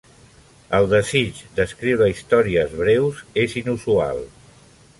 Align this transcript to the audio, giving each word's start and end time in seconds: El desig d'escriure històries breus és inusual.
El 0.77 0.87
desig 0.93 1.41
d'escriure 1.59 2.07
històries 2.13 2.73
breus 2.81 3.21
és 3.43 3.57
inusual. 3.63 4.27